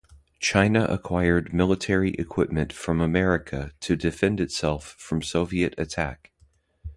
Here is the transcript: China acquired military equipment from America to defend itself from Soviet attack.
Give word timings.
China 0.39 0.85
acquired 0.85 1.53
military 1.53 2.15
equipment 2.15 2.73
from 2.73 2.99
America 2.99 3.71
to 3.79 3.95
defend 3.95 4.39
itself 4.39 4.95
from 4.97 5.21
Soviet 5.21 5.75
attack. 5.77 6.31